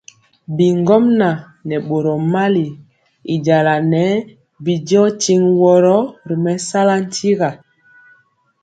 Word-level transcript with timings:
Bi 0.55 0.65
ŋgomnaŋ 0.79 1.37
nɛ 1.67 1.75
boro 1.87 2.13
mali, 2.33 2.65
y 3.33 3.35
jala 3.45 3.75
nɛɛ 3.91 4.13
bɛ 4.63 4.73
diɔ 4.87 5.03
tiŋg 5.21 5.43
woro 5.61 5.97
ri 6.27 6.35
mɛsala 6.43 6.93
ntira. 7.03 7.49